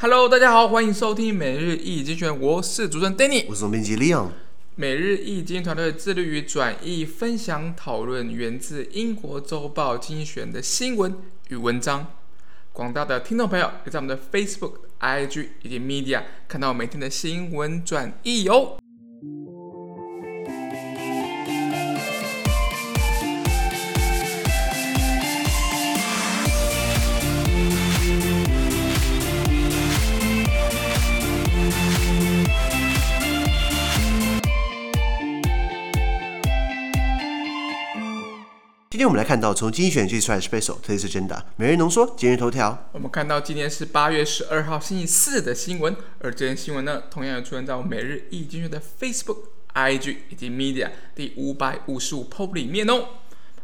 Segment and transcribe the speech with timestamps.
[0.00, 4.28] Hello，大家好，欢迎收听每日易经济学人，我是主持人 Danny，我是总编辑 Leon。
[4.76, 11.16] 每日一经团队致力于转译、分享、讨论源自英国周报精选的新闻
[11.48, 12.12] 与文章。
[12.72, 18.77] 广大的听众朋友，可以在我们的 Facebook、IG 以及 Media 看到每天的新闻转译哟。
[38.98, 42.88] 今天我们来看到从经济学人出来的 Special Today's Agenda 每日浓缩今日头条。
[42.90, 49.36] 我们看到今天是八月十二号星期四的新闻，而这篇新闻呢，同样也出现在我每日一经济学人的 Facebook、
[49.72, 53.04] IG 以及 Media 第五百五十五 PO 里面哦。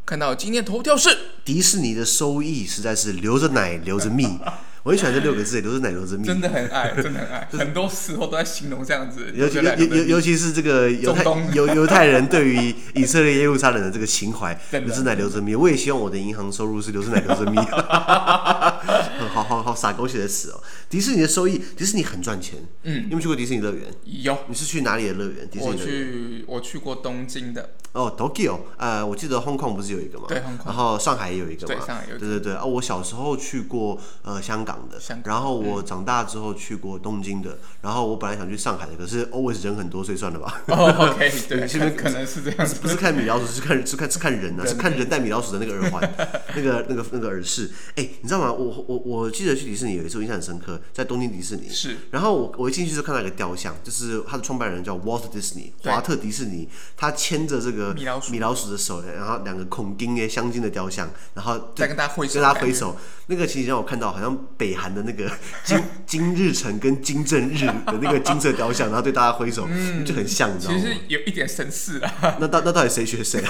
[0.06, 1.08] 看到今天头条是
[1.44, 4.38] 迪士尼的收益实在是流着奶流着蜜。
[4.84, 9.32] 我很喜欢这六个字，都是奶，留着蜜，真的很爱，真的很爱，很多时候都在形容这样子。
[9.34, 15.54] 尤其尤尤尤其是这个犹太犹犹太人对于以色列耶路撒冷的这个情怀，留着奶，留着蜜。
[15.54, 17.56] 我也希望我的银行收入是留着奶，留着蜜。
[17.56, 20.62] 好 好好，傻狗血的词哦。
[20.90, 22.58] 迪士尼的收益，迪士尼很赚钱。
[22.82, 23.84] 嗯，你有没有去过迪士尼乐园？
[24.04, 24.38] 有。
[24.48, 25.48] 你是去哪里的乐园？
[25.50, 25.86] 迪士尼乐园？
[25.86, 27.70] 我去，我去过东京的。
[27.94, 30.24] 哦，Tokyo，呃，我记得 Hong Kong 不是有一个吗？
[30.28, 30.66] 对，Hong Kong。
[30.66, 31.74] 然后上海也有一个嘛？
[31.76, 32.18] 对，上海有。
[32.18, 35.32] 对对对，哦，我小时候去过呃香港的，香港。
[35.32, 40.60] 然后我长大之后去过东京的，然后我本来想去上海的，可是 always 人很多，所以算了吧。
[40.66, 42.74] 哦，OK，对， 这边可能是这样子。
[42.82, 46.14] 不是看米老鼠，是看是看是看人啊，是看人戴米老鼠的那个耳环，
[46.56, 47.70] 那个那个那个耳饰。
[47.94, 48.52] 哎，你知道吗？
[48.52, 51.68] 我我我记得去迪士尼有一次我印象很深刻，在东京迪士尼。
[51.68, 51.96] 是。
[52.10, 58.64] 然后我我一进去就看到一个雕像，就是他的创办人叫 Walt Disney，华特迪士尼，他牵着这个米老鼠米老鼠。
[58.64, 62.96] 的手，然后两个孔丁耶镶金的雕像，然后再跟大家挥手，跟他挥手，
[63.26, 65.30] 那个其实让我看到好像北韩的那个
[65.64, 70.80] 金金日成跟金正日的那个金色雕像，然后对大家挥手，嗯、就很像，你知道吗？
[70.80, 72.36] 其实有一点神似啊。
[72.40, 73.42] 那到那到底谁学谁？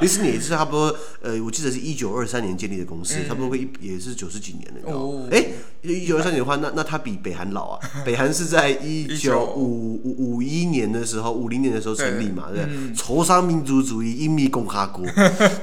[0.00, 4.92] 迪士尼也是差不多，呃，我记得是一九二三年建立的公司，嗯、差不多会一也是九十几年了。
[4.92, 5.44] 哦，哎，
[5.82, 7.78] 一九二三年的话，那那他比北韩老啊。
[8.04, 15.04] 北韩是在一九五五五一年的时候，五零年的时候成立嘛，对， 朝鲜民族主义人民共和国，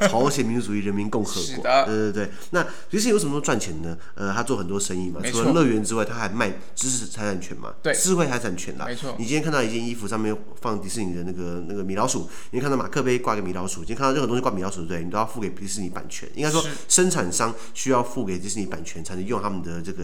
[0.07, 1.63] 朝鲜民族主义人民共和国。
[1.85, 2.29] 对对对。
[2.51, 3.97] 那迪士尼为什么赚钱呢？
[4.15, 8.85] 呃，他做很多生意嘛，除了乐园之外，他还卖知识财产权嘛，对，智慧财产权啦。
[8.85, 9.15] 没错。
[9.17, 16.29] 你今天看到一件衣服上面放迪士尼的那个那个米老鼠，你看到马克杯挂个米老鼠，今天看到任何东西挂米老鼠，对，你都要付给迪士尼版权。
[16.35, 20.03] 应该说，生产商需要付给迪士尼版权，才能用他们的这个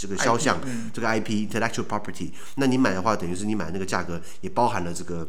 [0.00, 0.60] 这个肖像，
[0.92, 2.30] 这个 IP intellectual property。
[2.56, 5.28] 那你买的话，等于是你买那个价格也包含了这个。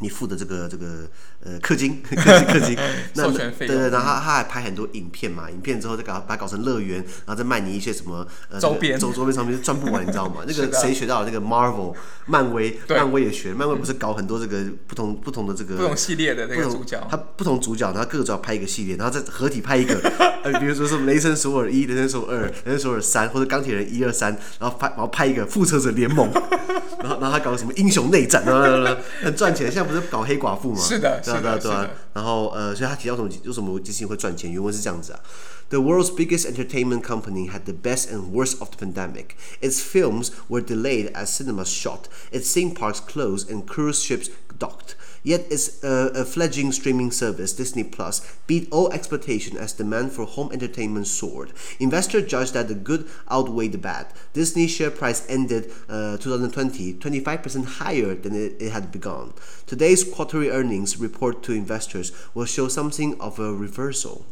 [0.00, 1.08] 你付的这个这个
[1.44, 2.78] 呃氪金氪金氪金，
[3.14, 10.42] 那对对，然后他他还拍很多影片嘛，影片之后再搞把它搞成乐园，然后再卖你一些什么呃周边周周边商品，赚不完，你知道吗？
[10.48, 11.30] 那个谁学到了？
[11.30, 11.94] 那个 Marvel
[12.26, 19.94] 漫威，漫威也学，漫威不是搞很多这个不同不同的这个不同系列的那个主角，他不同主角，然后各种要拍一个系列，然后再合体拍一个，
[20.44, 26.30] 呃，比如说是雷神索尔一、雷神索尔二、雷神索尔三，或者钢铁人一二三，然后拍然后拍一个复仇者联盟，
[27.02, 29.89] 然后然后他搞什么英雄内战然后，很赚钱，像。
[29.89, 30.81] 不是搞黑寡妇吗？
[30.81, 31.89] 是的，对啊，对啊，对啊。
[32.13, 33.29] 然后呃，所以他提到什么？
[33.45, 34.51] 为什么迪士尼会赚钱？
[34.51, 35.19] 原文是这样子啊：
[35.69, 39.29] The world's biggest entertainment company had the best and worst of the pandemic.
[39.61, 44.95] Its films were delayed as cinemas shut, its theme parks closed, and cruise ships docked.
[45.22, 50.24] Yet its uh, a fledgling streaming service, Disney Plus, beat all expectations as demand for
[50.24, 51.52] home entertainment soared.
[51.78, 54.06] Investors judged that the good outweighed the bad.
[54.32, 59.34] Disney share price ended uh, 2020 25% higher than it, it had begun.
[59.66, 64.24] Today's quarterly earnings report to investors will show something of a reversal.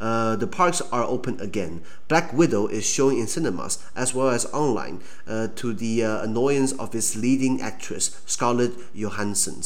[0.00, 1.82] Uh, the parks are open again.
[2.06, 6.72] Black Widow is showing in cinemas as well as online, uh, to the uh, annoyance
[6.72, 9.62] of its leading actress, Scarlett Johansson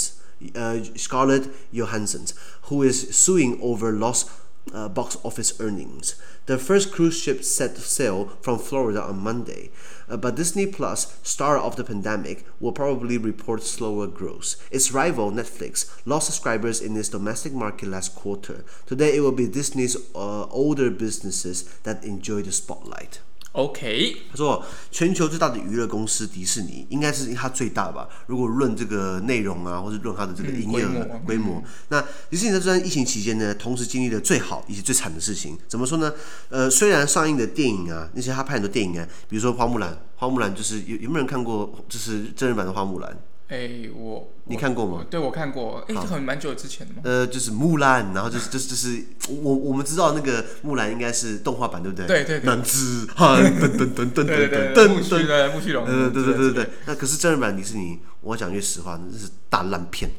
[0.55, 2.27] uh, Scarlett Johansson,
[2.63, 4.31] who is suing over lost
[4.73, 6.15] uh, box office earnings.
[6.47, 9.71] The first cruise ship set sail from Florida on Monday,
[10.09, 14.69] uh, but Disney Plus, star of the pandemic, will probably report slower growth.
[14.71, 18.65] Its rival Netflix lost subscribers in its domestic market last quarter.
[18.87, 23.21] Today, it will be Disney's uh, older businesses that enjoy the spotlight.
[23.53, 28.09] OK，他说全球最大的娱乐公司迪士尼应该是它最大吧？
[28.27, 32.01] 如果论这个内容啊，或者论它的这个营业额规模，嗯、那
[32.31, 35.59] 迪士尼在这段疫情期间呢，同时经历了最好以及最惨的事情。
[35.69, 36.15] 怎么说呢？
[36.49, 41.71] 呃，虽然上映的电影啊，那些他拍很多电影啊，比如说花木兰，花木兰就是有有没有人看过？
[41.89, 43.15] 就是真人版的花木兰？
[43.49, 45.05] 哎，我你看过吗？
[45.09, 45.83] 对，我看过。
[45.89, 47.01] 哎，很蛮久之前的吗？
[47.05, 52.07] 呃，就是木兰，然后就是就是就是我我们知道那个木兰应该是动画版，对不对？
[52.07, 52.47] 对对对。
[52.47, 54.89] 男子汉 噔噔噔噔噔噔噔。
[54.89, 55.87] 木须的木须龙。
[55.87, 56.71] 呃，对对对对对。
[56.87, 60.11] 那可是真人版迪士尼，我讲句实话，那是大烂片，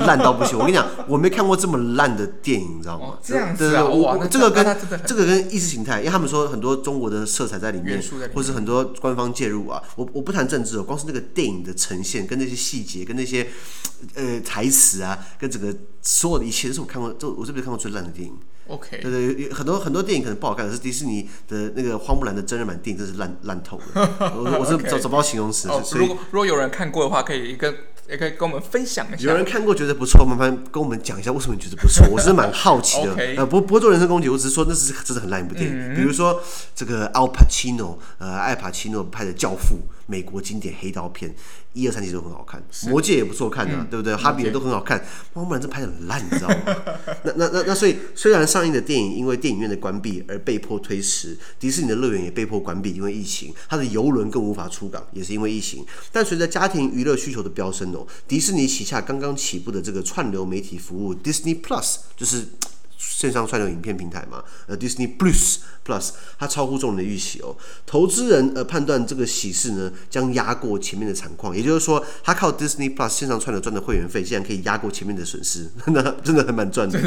[0.00, 0.58] 烂到不行。
[0.58, 3.18] 我跟你讲，我没看过这么烂的电影，你知道吗？
[3.22, 4.64] 这样子啊，哇，这个跟
[5.06, 8.02] 这个跟意识形态，因为他们说很多中国的色彩在里面，
[8.34, 9.82] 或是很多官方介入啊。
[9.96, 13.46] 我我不谈政治哦，光是那个电影的呈现跟那些细节跟那些。
[14.14, 18.36] 呃，台词啊，跟整个所有的一切，都是我看过，这我这辈子看过最烂的电影。
[18.68, 23.84] OK，对对，很多很多电影可能不好看，可是迪士尼的那个花木兰的真人版电影真是烂烂透了。
[24.36, 25.68] 我我是找找不到形容词。
[25.68, 27.72] 哦，如果如果有人看过的话，可以跟
[28.08, 29.28] 也可以跟我们分享一下。
[29.30, 32.06] 有人看过觉得不错，麻烦跟我们讲一下为什么你觉得不错。
[32.10, 33.14] 我是蛮好奇的。
[33.36, 35.94] 呃，不不会做人身攻击，我只是说那是真的很烂一部电影。
[35.94, 36.42] 比如说
[36.74, 39.76] 这个奥帕奇诺，呃，艾帕奇诺拍的《教父》。
[40.08, 41.34] 美国经典黑道片，
[41.76, 44.14] 一二三集都很好看，《魔戒》也不错看的，啊，嗯、对不对？
[44.16, 44.98] 《哈比人》都很好看，
[45.34, 46.56] 花木兰这拍的很烂，你知道吗？
[47.24, 55.84] 那那那那，所以虽然上映的电影因为电影院的关闭而被迫推迟，迪士尼的乐园也被迫关闭，因为疫情，它的游轮更无法出港，也是因为疫情。
[56.10, 62.46] 但随着家庭娱乐需求的飙升哦，迪士尼旗下刚刚起步的这个串流媒体服务 Disney Plus 就是。
[62.98, 67.56] 线上串流影片平台嘛，呃，Disney Plus Plus，它超乎众人的预期哦。
[67.84, 76.98] 投资人呃判断这个喜事呢将压过前面的惨况，也就是说，他靠 Disney Plus 线上串流赚的会员费，竟然可以压过前面的损失， 那真的很蛮赚的。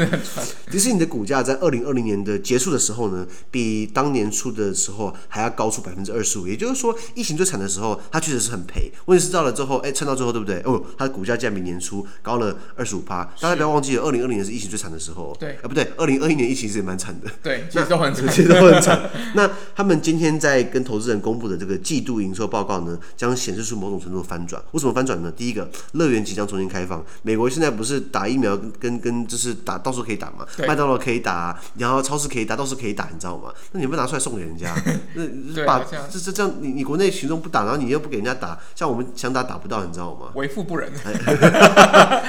[0.70, 6.46] 迪士尼的股价在二零二零年的结束的时候呢，比当年初的时候还要高出百分之二十五。
[6.46, 8.90] 也就是说，疫情最惨的时候，它确实是很赔。
[9.06, 10.60] 问题是到了之后，哎，撑到最后，对不对？
[10.64, 13.24] 哦，它的股价竟然比年初高了二十五趴。
[13.40, 15.36] 大家不要忘记了，二零二零年是疫情最惨的时候。
[15.38, 15.79] 对，啊，不对。
[15.96, 19.10] 二零二一年疫情是也蛮惨的， 对，其实都很惨， 其实都很惨。
[19.34, 24.62] 那他们今天在跟投资人公布的这个季度营收报告呢，将显示出某种程度的翻转。
[24.72, 25.30] 为什么翻转呢？
[25.30, 27.04] 第一个，乐园即将重新开放。
[27.22, 33.52] 美国现在不是打疫苗跟跟跟就是打到处可以打嘛，麦当劳可以打，然后超市可以打，到处可以打，你知道吗？
[33.72, 34.74] 那你不拿出来送给人家？
[35.14, 35.80] 那把
[36.10, 40.28] 这这这样，你你国内群众不打，然后你又不给人家打，像我们想打打不到，你知道吗？
[40.34, 40.90] 为富不仁，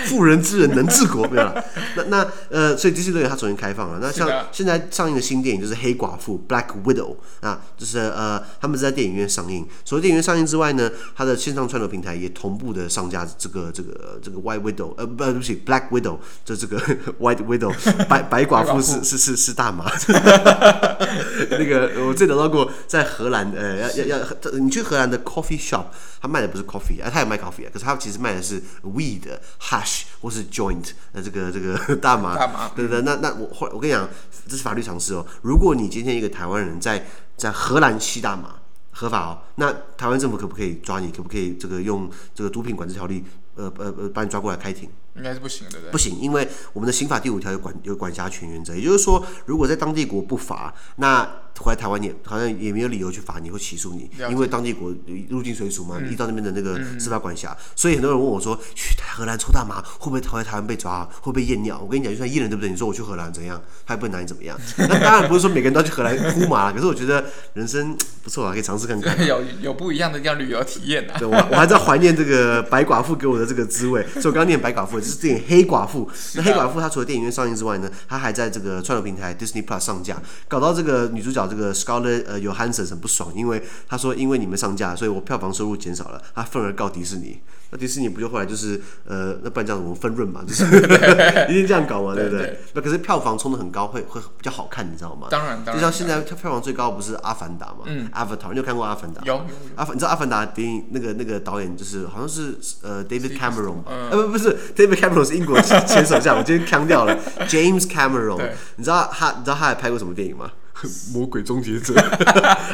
[0.05, 1.53] 富人之人能治国，对吧？
[1.95, 3.97] 那那呃，所以迪士尼乐园它重新开放了。
[3.99, 9.67] 那像现在上映的新电影就是《黑寡妇》（Black Widow） 啊，就是呃，他们是在电影院上映。
[9.83, 16.79] 除了电影院上映之外呢，它的线上串流平台也同步的上架这个这个这个 White Widow，呃，不，对不起，Black Widow，就这个
[17.19, 17.73] White Widow，
[18.05, 19.91] 白白寡妇是是是是大麻。
[21.49, 24.25] 那个我记得到过，在荷兰，呃，要要要，
[24.59, 25.85] 你去荷兰的 coffee shop，
[26.21, 29.23] 他卖的不是 coffee，啊，他也卖 coffee 啊，可是他其实卖的是 weed、
[29.59, 32.37] hash 或是 joint，呃，这个这个 大麻。
[32.37, 32.69] 大麻。
[32.75, 34.07] 对对，那那我后来我跟你讲。
[34.47, 35.25] 这是法律常识哦。
[35.41, 37.05] 如果你今天一个台湾人在
[37.37, 38.55] 在荷兰吸大麻
[38.89, 41.09] 合法哦，那台湾政府可不可以抓你？
[41.11, 43.23] 可不可以这个用这个毒品管制条例，
[43.55, 44.89] 呃呃呃，把你抓过来开庭？
[45.15, 45.91] 应该是不行的，对不对？
[45.91, 51.27] 不行，因为我们的刑法第五条有管有管辖权原则，也就是说，如果在当地国不罚，那
[51.59, 54.91] 回来台湾也好像也没有理由去罚你或起诉你，因为当地国
[55.29, 57.55] 入境随俗嘛，依照那边的那个司法管辖。
[57.75, 61.03] 所以很多人问我说，去荷兰抽大麻会不会回来台湾被抓？
[61.21, 61.79] 会不会验尿？
[61.79, 62.69] 我跟你讲，就算验了，对不对？
[62.69, 63.61] 你说我去荷兰怎样？
[63.85, 64.57] 他也不会拿你怎么样。
[64.77, 67.23] 那当然不是说每个人都要去荷兰呼麻，可是我觉得
[67.53, 69.15] 人生不错啊，可以尝试看看。
[69.27, 71.19] 有有不一样的这样旅游体验啊。
[71.19, 74.01] 对，我我还在怀念这个白寡妇给我的这个滋味。
[74.13, 75.00] 所以我刚刚念白寡妇。
[75.01, 87.41] 就是电影《黑寡妇》，那《黑寡妇》它除了电影院上映之外呢，它还在这个串流平台 Disney Plus 上架，搞到这个女主角这个 Scarlett 呃 Johansson 很不爽，因为她说因为你们上架，所以我票房收入减少了，她愤而告迪士尼。
[87.73, 90.65] 那迪士尼不就后来就是呃，那不然叫什么分润嘛，就是
[91.49, 92.59] 一定这样搞嘛，对不对？
[92.73, 95.27] 那可是票房冲的很高，会会比较好看，你知道吗？
[95.31, 95.75] 当然，当然。
[95.75, 97.83] 就像现在票房最高不是《阿凡达》嘛？
[97.85, 99.21] 嗯，《Avatar》，你有看过《阿凡达》？
[99.25, 99.45] 有。
[99.77, 107.17] 阿凡，你知道《阿凡达》电影那个那个导演就是好像是呃 David Cameron，呃不不是 David Cameron 是英国前首相，我今天腔掉了
[107.47, 108.41] James Cameron。
[108.77, 110.51] 你知道他你知道他还拍过什么电影吗？
[111.13, 111.93] 《魔鬼终结者》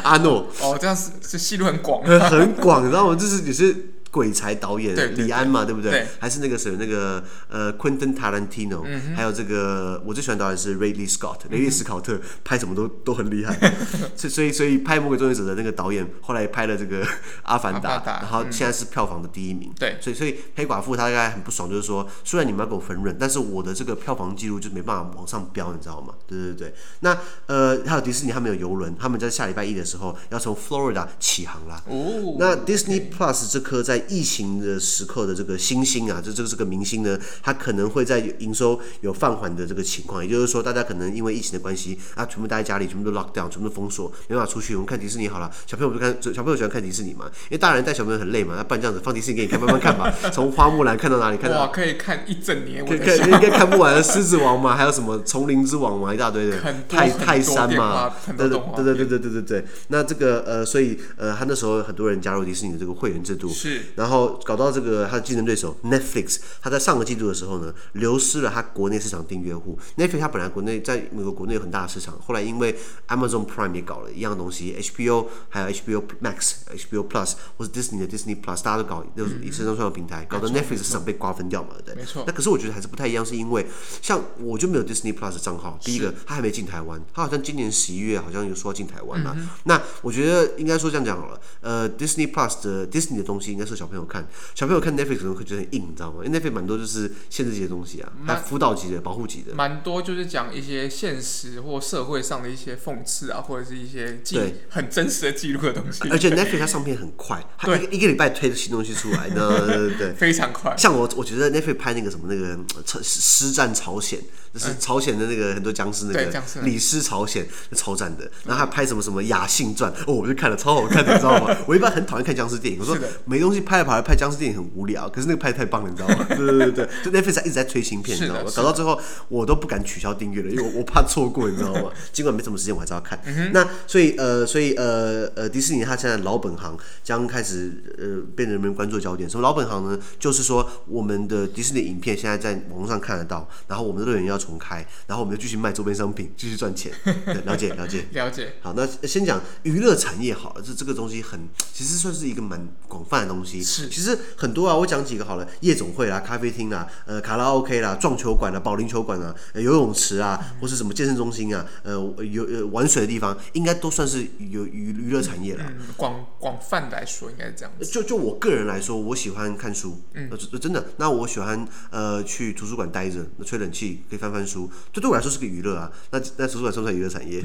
[0.02, 0.46] 阿诺。
[0.60, 2.02] 哦，这样是是戏路很广。
[2.02, 3.14] 很广，你知道吗？
[3.14, 3.74] 就是你是。
[4.10, 6.06] 鬼才导演李安嘛，对不对？
[6.18, 8.82] 还是那个谁，那个呃，Quentin Tarantino，
[9.14, 13.54] 还有这个我最喜欢导演是 Ridley Scott，雷利斯考特，拍什么都都很厉害。
[14.16, 17.04] 所以所以所以拍《魔鬼终结者》的那个导演，后来拍了这个
[17.42, 19.72] 《阿凡达》，然后现在是票房的第一名。
[19.78, 26.14] 对，所以所以黑寡妇她应该很不爽，就是说，虽然你们要给我分润，但是我的这个票房记录就没办法往上飙，你知道吗？
[26.26, 26.74] 对对对。
[27.00, 31.82] 那呃，还有迪士尼，他们有游轮，他们在下礼拜一的时候要从 Florida 起航啦。
[31.86, 32.36] 哦。
[32.38, 44.74] 那 Disney Plus 这颗在在疫情的时刻的这个新星啊，这这个这个明星呢，他可能会在营收有放缓的这个情况，也就是说，大家可能因为疫情的关系啊，全部待在家里，全部都 lock down，全部都封锁，没办法出去。
[44.74, 47.26] 我们看迪士尼好了，小朋友不看，小朋友喜欢看迪士尼嘛？
[47.44, 51.60] 因为大人带小朋友很累嘛，那不然这样子放迪士尼给你看，慢慢看吧， 从花木兰看到哪里看到？
[51.60, 54.02] 哇，可以看一整年，可以看应该看不完。
[54.02, 59.64] 狮子王嘛，还有什么丛林之王嘛，一大堆的，泰泰山嘛，对对对对对对对对。
[59.88, 69.78] 那这个呃，所以呃，他那时候很多人加入迪士尼的这个会员制度，是，然后搞到这个他的竞争对手 Netflix，他在上个季度的时候呢，流失了他国内市场订阅户。
[69.96, 72.76] Netflix 他本来国内在美国国内有很大的市场，后来因为
[73.08, 81.94] Amazon Prime 也搞了一样东西，HBO 还有 HBO Max、HBO Plus 或是 Disney 的 Disney Plus，大家都搞都是一次上串的平台，搞得 Netflix 市场被瓜分掉嘛，对？
[81.94, 82.24] 没错。
[82.26, 83.66] 那可是我觉得还是不太一样，是因为
[84.02, 89.36] 像我就没有 Disney Plus 的账号，第一个他还没进台湾，他好像今年十一月好像有说要进台湾了。
[89.64, 96.24] 那我觉得应该说这样讲好了，呃，Disney Plus 的 Disney 的东西应该是小朋友看，小朋友看 Netflix 可能会觉得很硬，你知道吗？
[96.24, 106.08] 因为 Netflix 蛮多就是限制级的东西啊，还辅导级的、保护级的，蛮多就是讲一些现实或社会上的一些讽刺啊，或者是一些记对很真实的记录的东西。
[106.10, 110.74] 而且 Netflix 它上片很快， 它一个一个礼拜推的新东西出来，对对对对， 非常快。
[110.76, 112.56] 像我我觉得 Netflix 拍那个什么那个
[113.02, 114.18] 《师战朝鲜》，
[114.52, 116.32] 就是朝鲜的那个很多僵尸那个
[116.62, 118.30] 《李师朝鲜》，超赞的。
[118.44, 121.56] 然后他拍什么什么《雅信传》，哦，我就看了超好看的，你知道吗？
[121.68, 126.26] 我一般很讨厌看僵尸电影，我说没东西拍来拍僵尸电影很无聊，可是那个拍得太棒了，你知道吗？
[126.34, 128.50] 对对对对，就 Netflix 一直在推新片，你知道吗？
[128.56, 128.98] 搞到最后
[129.28, 131.90] 我都不敢取消订阅了，因为我我怕错过，你知道吗？
[132.12, 133.20] 尽管没什么时间，我还是要看。
[133.52, 139.28] 那所以呃，所以呃呃，迪士尼它现在老本行将开始呃被人们关注的焦点。
[139.28, 139.98] 什么老本行呢？
[140.18, 146.90] 就是说我们的迪士尼影片现在在网络上看得到，然后我们的乐园要重开，然后我们就继续卖周边商品，继续赚钱。
[147.04, 148.54] 对，了解了解了解。
[148.62, 151.40] 好，那先讲娱乐产业好了，这这个东西很
[151.72, 153.57] 其实算是一个蛮广泛的东西。
[153.62, 165.64] 是，其实很多啊，我讲几个好了，夜总会啦、咖啡厅啦、呃卡拉 OK 啦、撞球馆啦、保龄球馆啊、游泳池啊，或是什么健身中心啊，呃有呃玩水的地方，应该都算是有娱娱乐产业了。
[165.68, 167.86] 嗯，广广泛来说应该是这样子。
[167.86, 170.84] 就就我个人来说，我喜欢看书，嗯，真的。
[170.96, 175.90] 那我喜欢呃去图书馆待着，吹冷气可以翻翻书，这对我来说是个娱乐啊。
[176.10, 177.42] 那那图书馆算不算娱乐产业？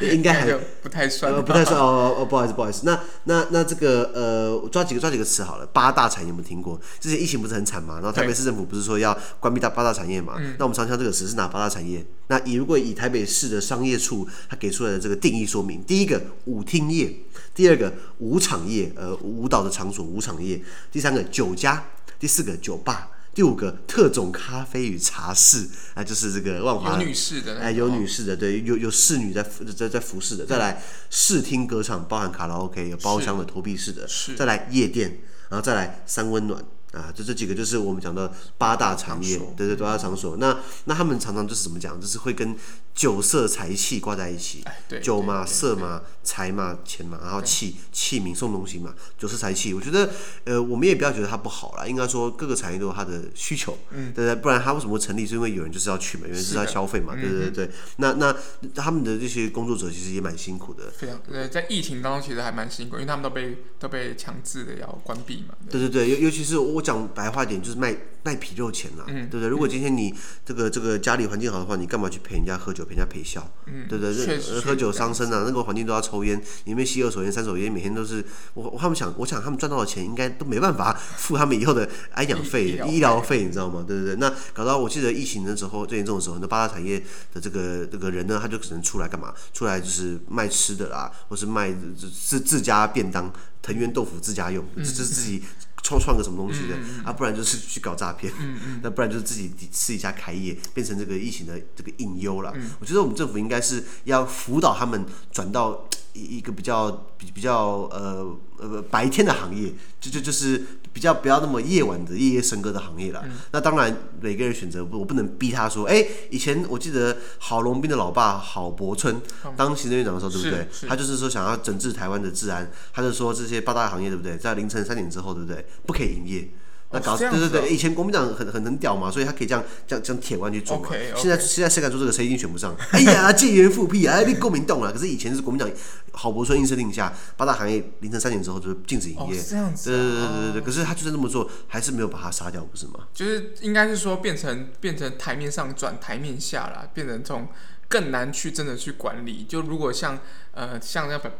[0.14, 0.52] 应该还
[0.82, 2.82] 不太算，呃，不太算哦哦，不好意思不好意思。
[2.84, 6.80] 那那那这个呃，抓几个抓几个词好了，八大产业有没有听过？
[6.98, 10.40] 之前疫情不是很惨嘛，然后台北市政府不是说要关闭大八大产业嘛？
[10.58, 12.02] 那我们常常这个词是哪八大产业？
[12.28, 17.14] 那以如果以台北市的商业处他给出来的这个定义说明，第一个舞厅业，
[17.54, 20.58] 第二个舞场业，呃，舞蹈的场所舞场业，
[20.90, 21.84] 第三个酒家，
[22.18, 23.10] 第四个酒吧。
[23.34, 29.44] 第五个特种咖啡与茶室，啊，就是这个万华有女士的，哎，有女士的，对，有有侍女在
[29.76, 30.46] 在在服侍的。
[30.46, 34.06] 再来视听歌唱，包含卡拉 OK，有包厢的投币式的。
[34.06, 34.34] 是。
[34.34, 36.64] 再来夜店，然后再来三温暖。
[36.94, 40.36] 啊，就这几个就是我们讲的八大产业，对对，八大场所。
[40.36, 42.56] 那那他们常常就是怎么讲，就是会跟
[42.94, 44.64] 酒色财气挂在一起。
[45.02, 49.74] 酒嘛，色嘛，财嘛，钱嘛，然后器器皿送东西嘛，酒色财气。
[49.74, 50.08] 我觉得，
[50.44, 53.76] 呃，我们也不要觉得它不好啦，应该说各个产业都有它的需求，
[54.14, 54.34] 对对？
[54.36, 55.26] 不然它为什么会成立？
[55.26, 57.68] 是因为有人就是要去嘛，有人就是要消费嘛，对对对。
[57.96, 58.32] 那那
[58.72, 60.84] 他们的这些工作者其实也蛮辛苦的。
[60.96, 65.54] 非常，呃，在疫情当中其实还蛮辛苦，因为他们都被都被强制的要关闭嘛。
[65.68, 66.83] 对对对，尤尤其是我。
[66.84, 69.48] 讲白话点就是卖卖皮肉钱啦，嗯、对不对？
[69.48, 70.14] 如果今天你
[70.44, 74.38] 这个这个家里环境好的话，你干嘛去陪人家喝酒，陪人家陪笑，嗯、对不对？
[74.60, 78.24] 喝酒伤身啊，那个环境都要抽烟，里面吸二手烟、三手烟，每天都是
[78.54, 83.84] 我他们想，我想他们赚到的钱应该都没办法付他们以后的安养费、 医疗费，你知道吗？
[83.86, 84.16] 对不对？
[84.16, 86.98] 那搞到我记得疫情的时候最严重的时候，那八大产业
[87.32, 89.34] 的这个这个人呢，他就只能出来干嘛？
[89.52, 91.70] 出来就是卖吃的啦，或是卖
[92.18, 95.42] 自自家便当、藤原豆腐自家用，这是自己。
[95.84, 97.12] 创创个什么东西的、嗯、啊？
[97.12, 98.32] 不然就是去搞诈骗，
[98.82, 102.50] 那不然就是自己私底下开业，变成这个疫情的这个隐忧了。
[102.56, 108.34] 嗯、我觉得我们政府应该是要辅导他们转到一一个比较比比较呃。
[108.56, 113.20] 呃，白天的行业，就就就是比较不要那么夜晚的夜夜笙歌的行业了。
[113.26, 119.20] 嗯、那当然，每个人选择不，我不能逼他说，哎、欸，以前我记得郝龙斌的老爸郝柏村
[119.56, 120.88] 当行政院长的时候，对不对？
[120.88, 124.38] 他就是说想要整治台湾的治安，他就说这些八大行业，对不对？
[124.38, 125.66] 在凌晨三点之后，对不对？
[125.84, 126.48] 不可以营业。
[126.94, 130.88] 那搞对对对，以前国民党很很很屌嘛，所以他可以这样这样这样铁腕去做嘛。
[130.88, 131.20] Okay, okay.
[131.20, 132.12] 现在现在谁敢做这个？
[132.12, 132.74] 谁已经选不上。
[132.92, 134.20] 哎呀，戒严复辟啊！
[134.20, 134.92] 你国民党了。
[134.92, 135.68] 可是以前是国民党，
[136.12, 139.38] 郝柏村应声令下，八大行业凌晨三点之后就是禁止营业。
[139.40, 139.90] 哦，这样子。
[139.90, 140.62] 对对对对对。
[140.62, 143.00] 可是他就是这么做，还是没有把他杀掉，不是吗？
[143.12, 147.48] 就是应该是说变成变成台面上转台面下了，变成从
[147.88, 149.44] 更难去真的去管理。
[149.48, 150.18] 就如果像
[150.52, 151.32] 呃像那本。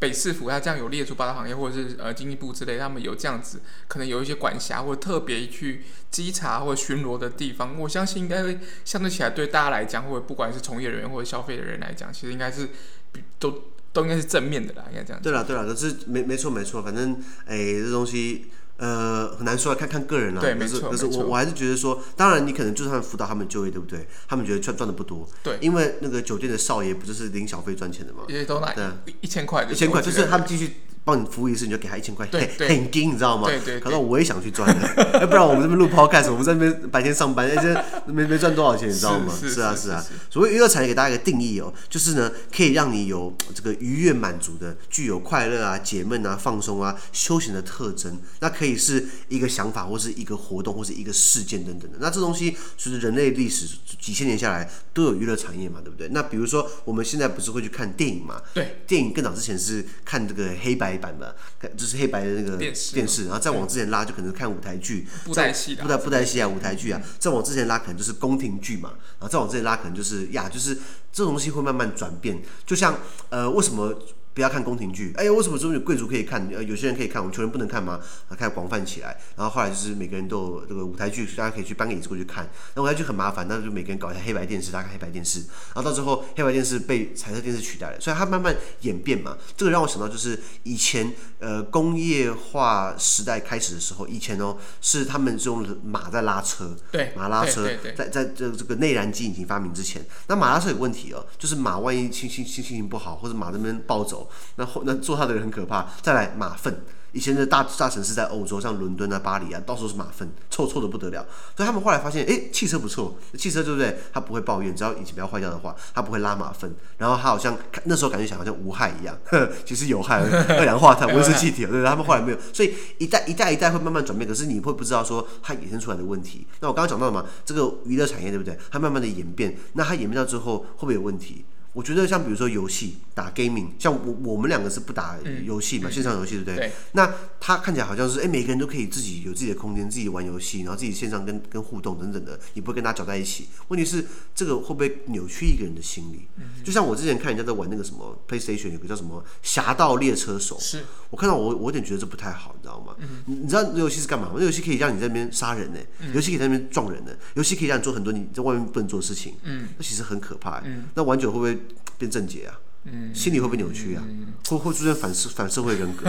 [0.00, 12.66] 北市府，他这样有列出八大行业，或者是呃经济部之类，他们有这样子，可能有一些管辖或者特别去稽查或巡逻的地方，我相信应该会相对起来对大家来讲，或者不管是从业人员或者消费的人来讲，其实应该是
[13.12, 15.22] 比都都应该是正面的啦，应该这样。
[15.22, 18.50] 对啦对啦，可是没没错没错，反正哎这东西。
[18.80, 20.40] 呃，很难说，看看个人啦。
[20.40, 20.88] 对，没错。
[20.90, 24.08] 可是我我还是觉得说，当然你可能就算辅导他们就业，对不对？
[24.26, 25.28] 他们觉得赚赚的不多。
[25.42, 25.58] 对。
[25.60, 28.22] 因为那个酒店的少爷不就是领小费赚钱的吗？
[28.28, 29.66] 也都拿一一千块。
[29.70, 32.26] 一千块就是他们继续帮你服务一次，你就给他一千块。
[32.26, 32.68] 对对。
[32.70, 33.46] 很金，你知道吗？
[33.46, 33.78] 对对。
[33.78, 39.34] 可是我也想去赚的，要不然我们这边录 podcast，我们在那边白天上班，而且没没赚多少钱，你知道吗？
[39.38, 40.02] 是啊是啊。
[40.30, 48.18] 所谓娱乐产业，给大家一个定义哦，就是呢，可以让你有这个愉悦满足的，具有快乐啊、解闷啊、放松啊、休闲的特征。
[48.40, 49.50] 那可以是一个。
[49.50, 53.66] 想法或是一个活动或是一个事件等等的，那这东西随着人类历史
[54.00, 56.08] 几千年下来都有娱乐产业嘛，对不对？
[56.12, 58.40] 那比如说我们现在不是会去看电影嘛？
[58.54, 61.34] 对，电影更早之前是看这个黑白版的，
[61.76, 70.74] 就是黑白的那个电视，电视，然后再往之前拉就可能看舞台剧，布袋戏的，布袋布袋戏啊，舞台剧啊，再往之前拉可能就是宫廷剧嘛，然后再往之前拉可能就是呀，就是
[71.12, 73.94] 这种东西会慢慢转变，就像呃，为什么？
[74.32, 76.48] 不要看宫廷剧，哎呀，为什么只有贵族可以看？
[76.54, 78.00] 呃，有些人可以看，我们穷人不能看吗？
[78.28, 82.48] 啊，开始广泛起来，然后后来就是每个人都有这个舞台剧，大家可以去搬个椅子过去看。
[82.74, 85.40] 那舞台剧很麻烦，那就每个人搞一下黑白电视，大家看黑白电视，
[85.74, 89.36] 然后到最后黑白电视被彩色电视取代了，所以它慢慢演变嘛。
[89.56, 104.19] 这个让我想到就是以前呃工业化时代开始的时候，以前哦是他们是用马在拉车，对，马拉车，在在这这个内燃机引擎发明之前，那马拉车有问题哦，就是马万一心心心情不好，或者马这边暴走。
[104.56, 105.86] 那后那做他的人很可怕。
[106.02, 111.26] 再来马粪，以前的大大城市在欧洲，像伦敦啊、巴黎啊，到处是马粪，臭臭的不得了。
[111.56, 113.98] 所以他们后来发现，哎，汽车不错，汽车对不对？
[114.12, 116.72] 它不会抱怨，只要引擎不要坏掉的话，它不会拉马粪。
[116.98, 121.84] 然后它好像那时候感觉想好像无害一样，呵 其实有害，二氧化碳、 温室气体，对不对？
[121.84, 124.28] 他们后来没有，所以一代一代一代会慢慢转变。
[124.28, 126.46] 可是你会不知道说它衍生出来的问题。
[126.60, 128.56] 那我刚刚讲到了嘛，这个娱乐产业对不对？
[128.70, 131.44] 它慢慢的演变，那它演变到最后会不会有问题？
[131.72, 136.56] 我觉得像比如说游戏打 gaming，像我我们两个是不打游戏嘛，嗯、线上游戏对不对？
[136.56, 136.72] 对。
[136.92, 143.46] 那他看起来好像是哎，每个人都可以自己有自己的空间，自己玩游戏，然后自己线上跟跟互动等等的，也不会跟他搅在一起。
[143.68, 146.26] 问题是这个会不会扭曲一个人的心理？
[146.38, 152.96] 嗯、就像我之前看人家在玩那个什么 PlayStation 有个叫什么《侠盗猎车手》，是我看到我我有点觉得这不太好，你知道吗？
[152.98, 154.34] 嗯、你知道那游戏是干嘛吗？
[154.38, 155.78] 那游戏可以让你在那边杀人呢，
[156.14, 159.34] 游戏可以在那边撞人呢，游戏可以让你做很多你在外面不能做的事情。
[159.44, 160.60] 嗯，那其实很可怕。
[160.64, 161.60] 嗯，那玩久会不会？
[162.00, 164.02] 变正解啊，嗯，心理会不会扭曲啊？
[164.08, 166.04] 嗯、会会出现反社 反社会人格，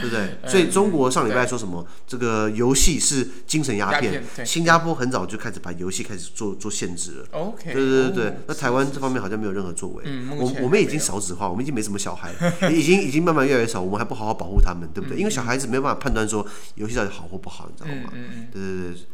[0.00, 0.36] 对不对？
[0.46, 1.82] 所以中国上礼拜说什么？
[1.82, 4.22] 对这个游戏是精神鸦片。
[4.44, 7.26] 新加坡很早就开始把游戏开始做做限制了。
[7.32, 8.26] OK，对对对对。
[8.28, 10.04] 哦、那台湾这方面好像没有任何作为。
[10.04, 13.80] 嗯，我我们已经少子化，我们已经没什么小孩了， 已经已经慢慢越来越少。
[13.80, 15.16] 我们还不好好保护他们，对不对？
[15.16, 18.12] 嗯、因为小孩子没有办法判断说游戏到底好或不好，你知道吗？
[18.52, 19.06] 对对对。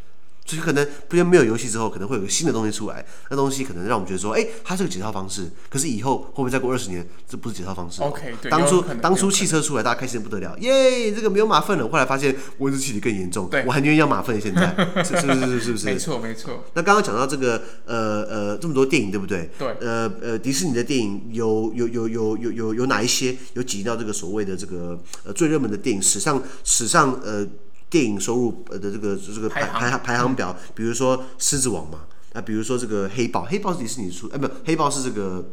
[0.50, 3.06] 所以可能不然没有游戏之后，可能会有个新的东西出来。
[3.28, 5.48] 那东西可能让我们觉得说，哎、欸，它是个解套方式。
[5.68, 8.50] 可是以后会不会再过二十年，这不是解套方式？OK，对。
[8.50, 11.88] 当初当初汽车出来，大家开心的不得了，耶，这个没有马粪了。
[11.88, 14.40] 后来发现温室气体更严重，对我还宁愿要马粪。
[14.40, 15.86] 现在 是是不是是不是？
[15.86, 16.64] 没错没错。
[16.74, 19.50] 那刚刚讲到这个呃呃这么多电影，对不对？
[19.56, 19.68] 对。
[19.80, 27.46] 呃呃，迪士尼的电影有有有有有有有哪一些有挤到这个所谓的这个呃最热门的电影史上史上呃。
[27.90, 30.00] 电影收入呃的这个这个排排行。
[30.02, 31.98] 排行表，比如说《狮子王》嘛，
[32.32, 35.44] 啊，比如说这个《黑豹》，黑豹是迪士尼出，哎，不，黑豹是这个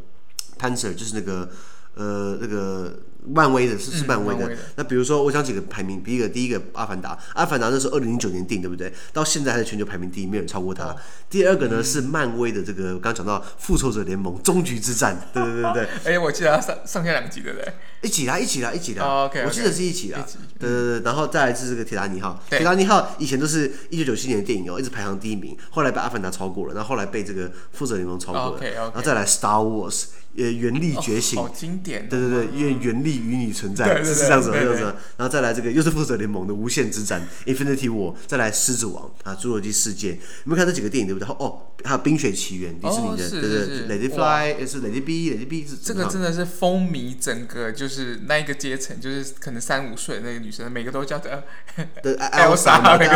[0.58, 1.50] Panther，就是那个
[1.94, 4.50] 呃那个漫威的，是是漫威的。
[4.76, 8.92] 那比如说，我想几个排名，第一个第一个《阿凡达》，《阿凡达》那是二零零九年电影，对不对？
[9.12, 10.94] 到现在还是全球排名第一，没有人超过它。
[11.28, 16.14] 第二个呢是漫威的这个，刚刚讲到《复仇者联盟：终局之战》， 对对对对。
[16.14, 17.72] 哎，我记得它上上下两集对不对？
[18.00, 19.04] 一起来，一起来，一起来。
[19.04, 19.46] Oh, okay, okay.
[19.46, 20.24] 我记得是一起来。
[20.58, 22.40] 对对对，然后再来是这个《铁达尼号》。
[22.56, 28.46] 铁达尼号以前都是一九九七年的电影哦，一直排行第一名，后来被《阿凡达》超过了，然后后来被这个《复仇者联盟》超过了。
[28.50, 28.74] Oh, okay.
[28.74, 29.92] 然后再来《Star Wars》，
[30.36, 31.38] 呃，原力觉醒。
[31.38, 32.08] 好经典。
[32.08, 34.82] 对对对，愿原力与你存在，是这样子，是这样子。
[35.16, 40.12] 然后再来这个又是《复仇者联盟》的无限之战 （Infinity War），再来《狮子王》啊，《侏罗纪世界》。
[40.44, 41.28] 你们看这几个电影对不对？
[41.44, 45.76] 哦，还有《冰雪奇缘》，迪士尼的，对对对，Let It Fly，是 It Be，Let It Be 是。
[45.76, 51.44] 这个真的是风靡整个，就是那一个阶层，就是可能三五岁那个女生，每个都叫的
[52.02, 53.08] Elsa， 每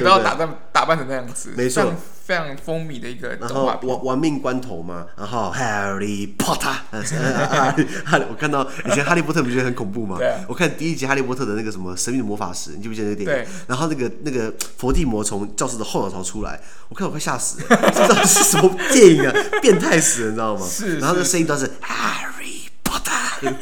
[0.04, 1.94] 都要打扮打扮成那样子，没错，
[2.24, 3.34] 非常风靡的一个。
[3.36, 6.76] 然后玩玩命关头嘛，然后 Harry Potter，
[8.28, 10.18] 我看到以前哈利波特，你不觉得很恐怖吗？
[10.46, 13.46] 我看第一集哈利波特的那个什么神秘的魔法石，你记不记得那个电影？
[13.66, 19.32] 然后那个那个伏地魔从教室的后脑勺出来，我看我快吓死了，这到底是什么电影啊？
[19.60, 20.66] 变态死了，你知道吗？
[20.66, 20.98] 是。
[20.98, 23.54] 然后那声音都是 Harry Potter。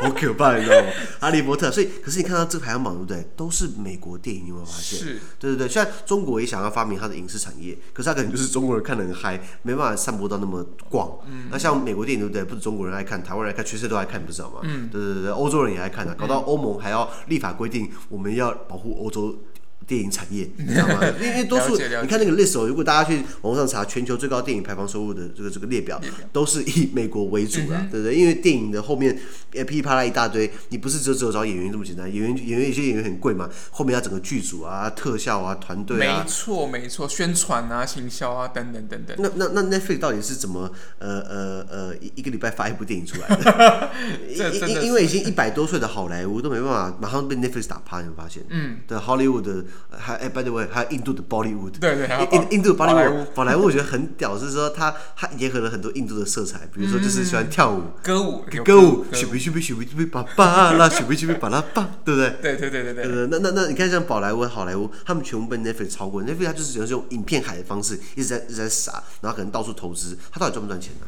[0.00, 0.88] 好可怕，你知道吗？
[1.20, 3.26] 哈利波特，所以可是你看到这个排行榜对不对？
[3.36, 4.98] 都是美国电影，你有没有发现？
[4.98, 5.68] 是，对对对。
[5.68, 11.18] 虽然中国也想要发明它的影视产业，可是它可能就是中国人看的很嗨，没办法散播到那么广。
[11.26, 11.44] 嗯。
[11.50, 12.44] 那像美国电影对不对？
[12.44, 14.60] 不是中国人爱看，台湾人爱看，全世界都爱看，你不知道吗？
[14.62, 14.88] 嗯。
[14.90, 19.38] 对对对，欧洲人也爱看啊，搞到欧盟还要立法规定，我们要保护欧洲。
[19.86, 21.00] 电影产业，你 知道吗？
[21.20, 26.00] 因为多数你看那个 list 哦，如果大家去网上查全球最高电影排放收入的这个这个列表，
[26.32, 28.14] 都是以美国为主的，对不对？
[28.14, 29.18] 因为电影的后面
[29.50, 39.16] 噼里啪啦一大堆，你不是只有只有找演员这么简单，演员演员有些演员很贵嘛，后面要整个剧组啊、特效啊、团队啊，没错没错，宣传啊、行销啊等等等等。
[39.20, 43.90] 那那那 Netflix 到底是怎么呃呃呃一一个礼拜发一部电影出来 的？
[44.28, 48.42] 因因因为已经一百多岁的好莱坞都没办法马上被 Netflix 打趴，你会发现？
[48.48, 49.64] 嗯，对，Hollywood 的。
[49.90, 62.30] 还哎，by the way，还有印度的 Bollywood，对对，印印度的宝莱坞，宝莱坞我觉得很屌，是说它它结合了很多印度的色彩，比如说就是喜欢跳舞、歌舞、歌舞，咻比咻比咻比咻比叭叭啦，咻比咻比巴拉巴，对不对？
[62.42, 63.04] 对对对对对。
[63.04, 71.06] 呃，那那那你看像宝莱坞、好莱坞，他们全部被 Netflix 超过，Netflix 它就是只能用影片海的方式一直在一直在撒，然后可能到处投资，它到底赚不赚钱呢？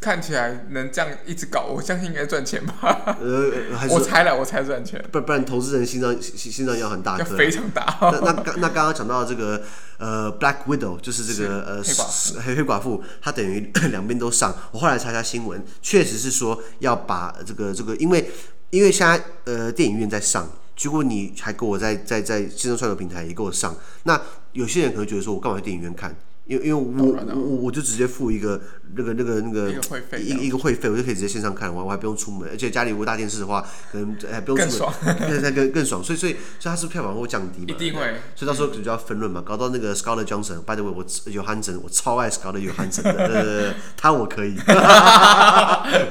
[0.00, 3.16] 看起来能这样一直搞，我相信应该赚钱吧。
[3.20, 3.50] 呃，
[3.90, 5.02] 我猜了，我猜赚钱。
[5.10, 7.98] 不不然，投资人心脏心心脏要很大颗，要非常大。
[8.00, 9.62] 那那刚那刚刚讲到这个
[9.98, 14.54] 呃，Black Widow 就是这个呃黑寡，黑黑寡妇，它等于 两边都上。
[14.72, 18.30] 我后来查一下新闻，确实是说要把这个这个，因为
[18.70, 24.20] 因为现在呃电影院在上，结果你还给我在在在线上串流平台也给我上，那
[24.52, 26.14] 有些人可能觉得说我干嘛去电影院看？
[26.46, 28.60] 因为因为我我我就直接付一个
[28.96, 29.70] 那个那个那个
[30.18, 37.66] 一一个会费，我就可以直接线上看，我我还不用出门，而且家里如果大电视的话，可能还不用出门，更爽， 更更爽，所以所以所以它是票房会降低嘛？
[37.68, 38.00] 一定会，
[38.34, 44.54] 所以到时候可能就要分论嘛，搞到那个 Scarlett Johansson，by the way，我有韩神，我超爱 Scarlett Johansson 的，呃，他我可以，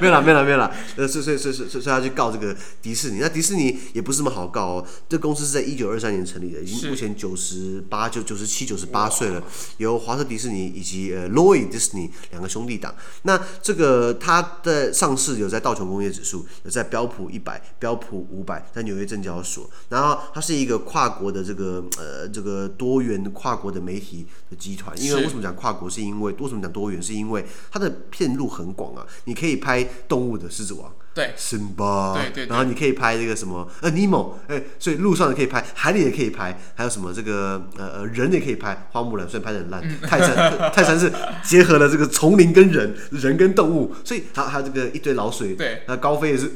[0.00, 9.42] 没有啦没有啦没有啦，呃，所以所以所以所以所以他去告这个迪士尼，那迪士尼也不是什么好告哦，这公司是在一九二三年成立的，已经目前九十八九九十七九十八岁了，
[9.76, 10.32] 由华特。
[10.32, 19.68] 迪士尼以及呃，Lloyd Disney 两个兄弟党，那这个它的上市有在道琼工业指数，有在标普一百、标普五百，在纽约证交所。
[19.90, 24.98] 然后它是一个跨国的这个呃这个多元跨国的媒体的集团。
[24.98, 25.90] 因为为什么讲跨国？
[25.90, 27.02] 是因为为什么讲多元？
[27.02, 30.90] 是因为它的片路很广啊，你可以拍动物的狮子王。
[31.14, 40.34] 对，辛巴，对对，然后你可以拍这个什么呃尼莫，哎，所以路上也可以拍，海里也可以拍，还有什么这个呃呃人也可以拍，花木兰虽然拍的很烂，嗯、泰山
[40.72, 41.12] 泰山是
[41.44, 46.50] 结合了这个丛林跟人，人跟动物，所以还还有这个一堆老水，对，那高飞也是，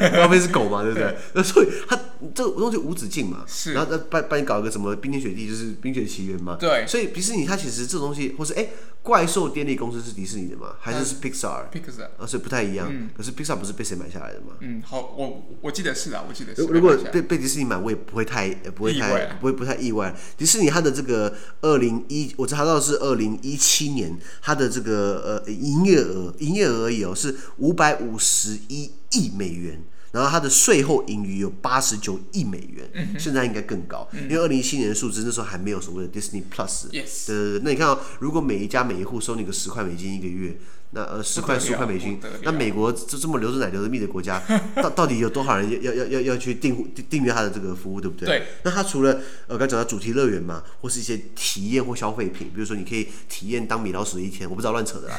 [0.00, 1.16] 呃、 高飞是狗嘛，对不对？
[1.34, 1.96] 那 所以它
[2.34, 8.66] 这个东西无止境嘛，是，然后再帮帮你搞一个什么冰天雪地，就是冰雪奇缘嘛，对，所以迪士尼它其实这种东西，或是哎。
[9.04, 10.76] 怪兽电力公司是迪士尼的吗？
[10.80, 12.88] 还是是 Pixar？Pixar，啊，所以不太一样。
[12.90, 14.54] 嗯、可是 Pixar 不是被谁买下来的吗？
[14.60, 16.62] 嗯，好，我我记得是啊，我记得是。
[16.62, 20.16] 如果被被迪士尼买，我也不会太不会太不会不太意外。
[20.38, 29.84] 迪士尼它的这个二零一，我查到是二零一七年，它的这个呃营业额营业额而已哦，是五百五十一亿美元。
[30.14, 36.88] 然后它的税后盈余有八十九亿美元，嗯、现在应该更高，嗯、因为二零一七年的数字那时候还没有所谓的 Disney Plus。
[36.92, 37.26] Yes。
[37.26, 40.56] 对对对，那你看哦，如果每一家每一户收你个十块美金一个月。
[40.96, 44.40] 那呃十块十五块美金，那美国这这么流着奶流着蜜的国家，
[44.80, 48.28] 到到底有多少人要要要要要去订订阅他的这个服务，对不对？
[48.28, 48.42] 对。
[48.62, 55.16] 那他除了呃刚讲到主题乐园嘛，或是一些体验或消费品，比如说你可以体验当米老鼠的一天，我不知道乱扯的 啦，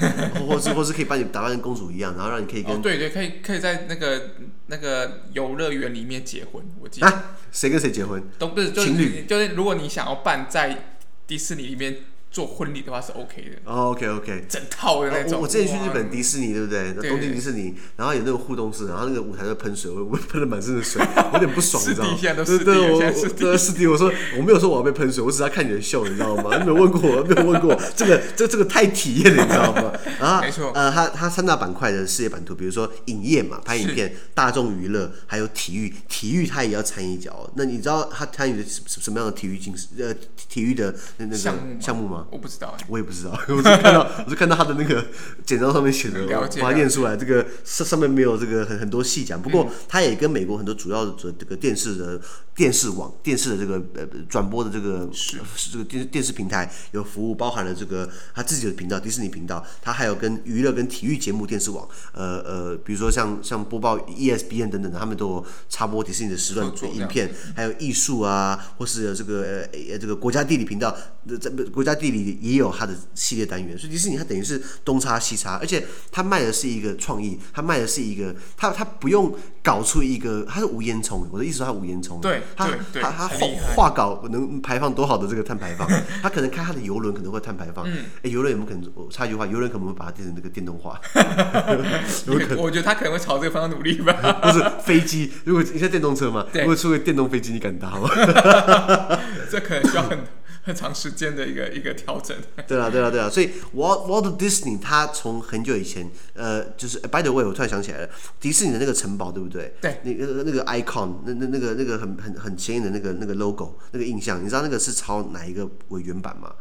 [0.47, 4.31] 或是或是可以把你打扮成公主一样，然后让你可以跟、哦、对对，可以可以在那个
[4.67, 8.23] 那个游乐园里面结婚，我记得啊，谁跟谁结婚？
[8.39, 10.97] 都不是、就是、情侣，就是如果你想要办在
[11.27, 11.97] 迪士尼里面。
[12.35, 15.39] 做婚礼的话是 OK 的哦，OK OK，整套的那种。
[15.41, 16.91] 我之前去日本迪士尼，对不对？
[17.09, 22.17] 东京迪士尼，然后有那个互动式，然后那个舞台在喷水，我 我喷了满身的水，有点不爽， 你知道吗？
[22.19, 26.49] 对对，我对是的，我说我没有说我要被喷水，我只是要看你的秀，你知道吗？
[26.59, 29.93] 没有问过我，没有问过这个这这个太体验了，你知道吗？
[30.19, 37.49] 然 后没错，呃，它它三大板块的事业版图，比如说影业嘛，拍影片；大众娱乐，还有体育，体育它也要参与一脚。
[37.55, 40.13] 那你知道它参与的什什么样的体育竞呃
[40.49, 41.37] 体育的那那个
[41.79, 42.24] 项目吗？
[42.31, 45.05] 我不知道，我也不知道， 我是看到，我是看到他的那个
[45.45, 47.15] 简章上面写的， 我把它念出来。
[47.15, 52.21] 这个上上面没有这个很很多细讲，不过他也跟美国很多主要的这个电视的
[52.53, 55.37] 电视网、电视的这个呃转播的这个是。
[55.71, 70.95] 这个电电视平台有服务，包含了这个他自己的频道迪士尼频道，他还有跟娱乐跟体育节目电视网，呃呃，比如说像像播报 ESPN 等等的，他们都有插播迪士尼的时段影片，还有艺术啊，或是这个呃这个国家地理频道
[71.41, 85.87] 在国家地地理也有它的系列单元，所以迪士尼它等于是东插西插，而且它卖的是一个创意，它卖的是一个，它它不用搞出一个，它是无烟囱，我的意思说它无烟囱，对，它它它画画稿能排放多好的这个碳排放，
[86.21, 88.91] 它可能开它的游轮可能会碳排放，嗯，哎，游轮有没有可能？
[88.93, 91.01] 我插一句话，游轮可能会把它变成那个电动化，
[92.27, 94.13] 有可能， 我觉得它可能会朝这个方向努力吧，
[94.43, 98.07] 不是飞机，如果你像电动车嘛，对，如果出个电动飞机，你敢搭吗？
[99.49, 100.19] 这可能需要很。
[100.65, 102.35] 很长时间的一个一个调整。
[102.67, 109.75] 对啊，对啊，对啊，所以 Walt Walt Disney 他从很久以前，呃，就是 By the way，我突然想起来了，迪士尼的那个城堡，对不对？
[109.79, 109.99] 对。
[110.03, 116.51] 那个那个 icon，那那那个那个很很很显眼的那个那个 logo，那个印象，你知道那个是抄哪一个为原版吗？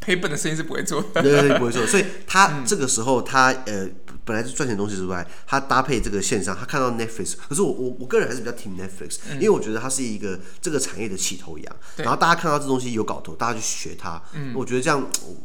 [0.00, 1.86] 赔本的生意是不会做的，对对对，不会做。
[1.86, 3.88] 所以他这个时候他呃。
[4.26, 11.76] 本来是赚钱的东西之外，他搭配这个线上，他看到 Netflix，可是我我我个人还是比较听 Netflix，、嗯、因为我觉得它是一个这个产业的起头羊。
[11.96, 14.20] 然后大家看到这东西有搞头，大家去学它。
[14.34, 15.00] 嗯、我觉得这样，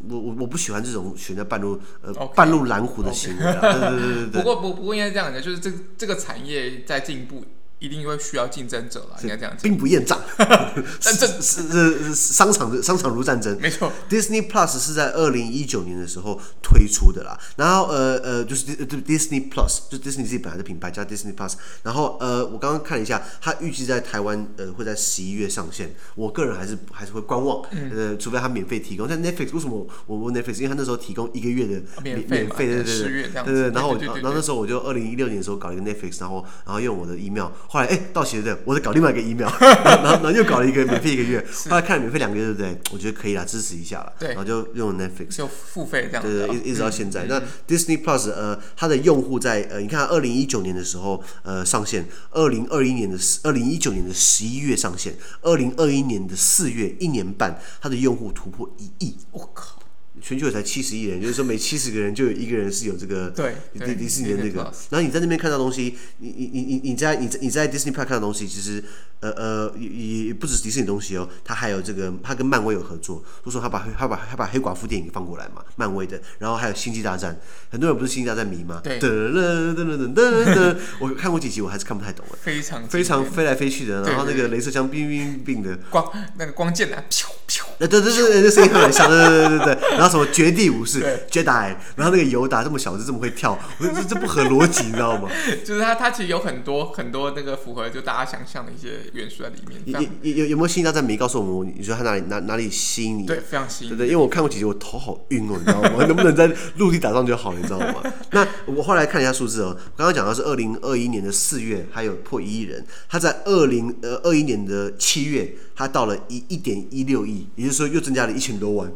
[0.09, 3.43] 我我我不喜欢这种选在半路呃 Okay, 半路蓝湖的行为。
[3.45, 3.61] Okay.
[3.61, 4.41] 对对对对对。
[4.41, 7.45] 不过不不过应该这样讲，就是这这个产业在进步。
[7.81, 9.63] 一定会需要竞争者了，应该这样讲。
[9.63, 13.57] 兵不厌诈， 但这是是商场的商场如战争。
[13.59, 17.35] 没错，Disney Plus 是在二零一九年的时候推出的啦。
[17.55, 21.53] 然后呃呃，就是 Disney Plus，就 Disney 自己本来的品牌叫 Disney Plus。
[21.81, 25.95] 然后呃，我刚刚看了一下，它预计在台湾呃会在十一月上线。
[26.13, 29.07] 我个人还是还是会观望，呃，除非它免费提供。
[29.07, 30.57] 但 Netflix 为什么我我 Netflix？
[30.57, 33.71] 因为它那时候提供一个月的免免费，对对对对对。
[33.71, 37.47] 然后然后那时候我就二零一六年的时候搞了一个 Netflix，然后然后用我的 email。
[37.71, 41.69] 后来哎、欸，到期了，我再搞另外一个 email， 然后然后又搞了一个免费一个月，是。
[41.69, 42.77] 后来看了免费两个月，对不对？
[42.91, 47.23] 我觉得可以啦，支持一下了，对，然后就用 Netflix，就付费这样，对对，一一直到现在。
[47.23, 59.80] 嗯、那 Disney Plus 呃，它的用户在呃，你看二零一九年的时候呃上线，二零二一年的二零一九年的十一月上线，二零二一年的四月一年半，它的用户突破一亿，我靠！
[60.21, 64.61] 全球也才七十亿人， 就是说每七十个人就有一个人是有这个对迪迪士尼的那个。
[64.89, 68.83] 然后你在那边看到东西，你你你你你在你在你在 Disney Park 看到东西，其实
[69.19, 76.21] 呃呃也也不只是迪士尼东西哦，它还有这个，它跟漫威有合作，就说他把他把他把黑寡妇电影放过来嘛，漫威的。
[76.39, 78.79] 然后还有星际大战，很多人不是星际大战迷吗？
[78.83, 78.99] 对。
[78.99, 82.25] 噔噔噔噔噔噔， 我看过几集，我还是看不太懂。
[82.41, 86.05] 非常非常飞来飞去的，然后那个镭射枪冰冰冰的光，
[86.37, 87.65] 那个光剑啊， 飘飘。
[87.79, 89.89] 对对对对，那声音很像，对对对对对。
[89.97, 95.29] 然后什么绝地武士对 Jedi，然后那个尤达这么小就这么会跳， 我说这这不合逻辑，你知道吗？
[95.65, 99.81] 就是他他其实有很多很多那个符合就大家想象的一些元素在里面。
[100.21, 103.25] 有有有有没有吸引到在没告诉我们，你说他哪里哪哪里吸引你？
[103.25, 103.91] 对，非常吸引。
[103.91, 106.03] 对对，因为我看过几集，我头好晕哦，你知道吗？
[106.05, 108.03] 能不能在陆地打仗就好，你知道吗？
[108.31, 118.91] 那我后来看一下数字哦，刚刚讲到是二零二一年的四月，还有破一亿人，他在二零呃二一年的七月，他到了一一点一六亿，也就是说又增加了一千多万。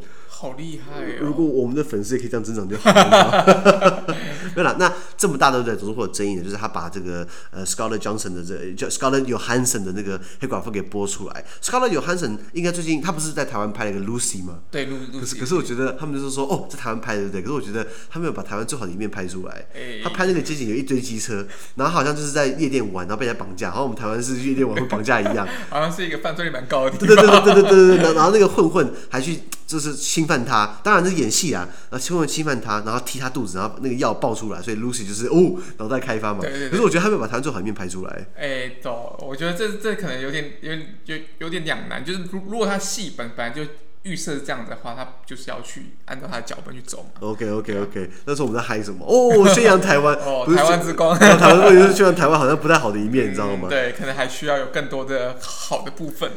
[0.45, 1.05] 好厉害哦！
[1.21, 4.05] 如果我们的粉丝也可以这样增长就好了。
[4.53, 5.75] 对了，那这么大对不对？
[5.75, 11.43] 总是会有争议的，就是他把这个呃 Scarlett Johansson 的这叫 Scarlett Johansson 的那个黑寡妇给播出来。
[11.61, 14.59] Scarlett Johansson 应该最近他不是在台湾拍了一个 Lucy 吗？
[14.69, 17.41] 对，可是可是我觉得他们就是说哦，在台湾拍的对不对？
[17.41, 19.65] 可是我觉得他没有把台湾最好的一面拍出来。
[20.03, 25.45] 他拍那个街景有一堆机车，然后好像就是在夜店玩，然后被人家绑架，好像我们台湾是夜店玩会绑架一样。
[25.69, 27.07] 好像是一个犯罪率蛮高的地方。
[27.07, 29.39] 对对对对对对对，然后那个混混还去。
[29.65, 36.41] 就是侵犯他，当然是演戏啊，然后侵犯侵犯他，然后踢他肚子，然后那个药爆出来，所以 Lucy 就是哦，脑袋开发嘛。
[36.41, 36.69] 对对对。
[36.69, 38.27] 可是我觉得他没有把台湾最好一面拍出来。
[38.35, 39.15] 哎、欸，懂。
[39.19, 40.73] 我觉得这这可能有点有
[41.05, 43.63] 有有点两难，就是如如果他戏本本来就
[44.05, 47.19] 预设这样子的话，他就是要去按照他的脚本去走嘛。
[47.21, 49.03] OK OK OK，那时候我们在嗨什么？
[49.05, 51.17] 哦，宣扬台湾， 哦，台湾之光。
[51.17, 53.67] 台湾或者是宣扬台湾好像不太好的一面，嗯、你知道吗？
[53.69, 56.31] 对，可能还需要有更多的好的部分。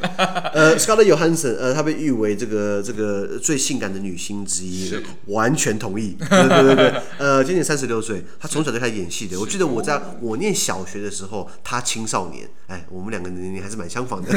[0.51, 4.91] 呃，Scarlett Johansson，呃，她被誉为这个这个最性感的女星之一，
[5.27, 6.17] 完全同意。
[6.19, 9.39] 对对对对，呃，今年三十六岁，她从小就开始演戏的。
[9.39, 14.31] 我记得我在我念小学的时候，她青少年，哎，我们两个年龄还是蛮相仿的。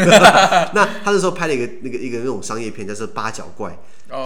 [0.75, 3.71] 那她那时候拍了一个那个一个那种商业片，叫做《八角怪》。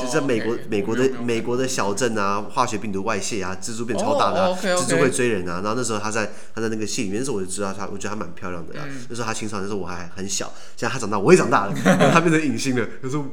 [0.00, 0.60] 就是在美国，oh.
[0.68, 4.58] 美国的美国的小镇啊，化学病毒外泄啊，蜘蛛变超大的，啊，oh.
[4.58, 5.60] 蜘蛛会追人啊。
[5.62, 8.74] 然后那时候他在他在那个戏里面，那时候我就知道他，我觉得他蛮漂亮的
[9.08, 11.74] 那时候他青少年，那时候我还很小，现在他长大，我也长大了，
[12.12, 12.84] 他变成影星了。
[13.00, 13.26] 可是我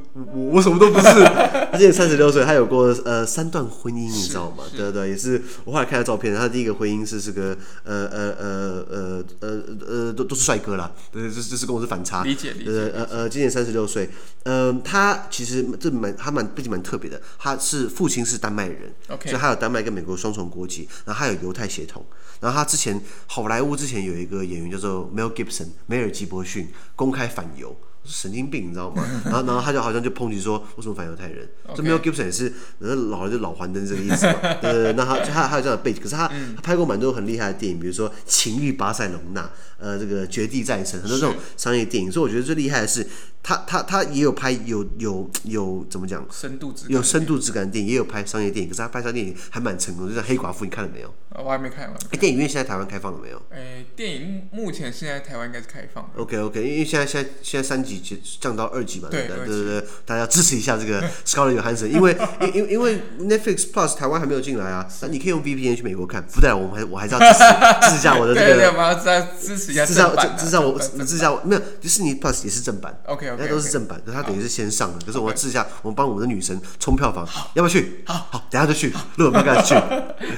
[0.52, 1.24] 我，什么都不是。
[1.72, 4.62] 他今年三十六岁，他有过呃三段婚姻，你知道吗？
[4.76, 5.42] 对对，也是。
[5.64, 10.92] 我后来看他照片，他第一个婚姻是是个呃呃呃呃呃呃都都是帅哥啦。
[11.10, 12.22] 对，这这是跟我是反差。
[12.22, 12.70] 理解理解。
[12.70, 14.08] 呃呃呃，今年三十六岁，
[14.44, 16.44] 嗯、呃，他其实这蛮他蛮。
[16.54, 22.04] 背景蛮特别的，他是父亲是丹麦人.所以他有丹麦跟美国双重国籍，然后他有犹太血统，
[22.38, 27.76] 然后他之前好莱坞之前有一个演员叫做 Mel Gibson 梅尔吉伯逊，公开反犹。
[28.04, 29.04] 神经病，你知道吗？
[29.24, 31.48] 然后，然后他就好像就抨击说，为什么反犹太人？
[31.74, 34.34] 这没有 Gibson 也是，老了就老还灯这个意思嘛。
[34.62, 39.42] 呃，那他他还有这样的背景，可是他他拍过蛮多很厉害的电影，比如说《情欲巴塞隆纳》，
[39.78, 42.12] 呃，这个《绝地战神》，很多这种商业电影。
[42.12, 43.06] 所以我觉得最厉害的是，
[43.42, 46.26] 他他他也有拍有有有怎么讲？
[46.30, 48.68] 深度质有深度质感的电影，也有拍商业电影。
[48.70, 51.12] 可是他拍商业电影还蛮成功，就像《黑寡妇》，你看了没有？
[51.36, 51.96] 我还没看完。
[52.10, 53.42] 哎，电影院现在台湾开放了没有？
[53.50, 56.08] 哎，电影目前现在台湾应该是开放。
[56.16, 57.93] OK OK，因为现在现在现在三级
[58.40, 58.64] 降到。
[58.74, 67.44] 二级嘛，对对对对，大家要支持一下这个 Scarlett Johansson，因为因因因为 Netflix Plus 台湾还没有进来啊，那你可以用 VPN 去美国看，不代表我们还我还是要支持
[67.82, 70.00] 支持一下我的这个，对对，我要再支持一下，支持
[70.44, 78.02] 支持我支持一下我没有迪士尼 Plus 也是正版，OK OK，那都是正版，可是它等于是先上的，可是我要支持一下，我们帮我们的女神冲票房，要不要去？
[78.06, 79.74] 好，好，等下就去，如果不敢去。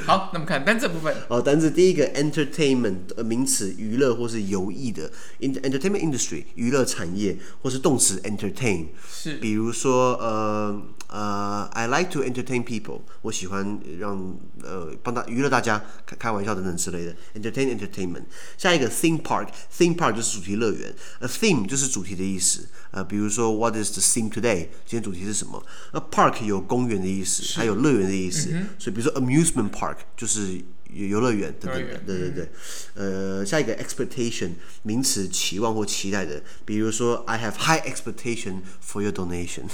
[0.05, 8.87] 好，那么看单字部分，哦，单字第一个 entertainment 名词娱乐或是游艺的 entertainment industry 娱乐产业或是动词 entertain。
[9.09, 18.25] 是，比如说，呃呃，I like to entertain people，我喜欢让呃帮他娱乐大家，开开玩笑等等之类的，entertain entertainment。
[18.59, 22.69] 下一个 theme park，theme park 就是主题乐园，a theme 就是主题的意思。
[22.91, 24.69] 呃，比如说，What is the theme today？
[24.85, 30.61] 今天主题是什么？？a park 有公园的意思，还有乐园的意思，嗯、所以比如说 amusement park 就是。
[30.92, 32.49] 游乐园等等的，对对对，
[32.94, 39.64] 呃，下一个 expectation 名词，期望或期待的，比如说 I have high expectation for your donation，